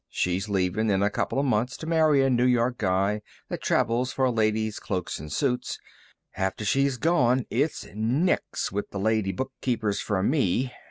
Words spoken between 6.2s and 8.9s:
After she goes it's nix with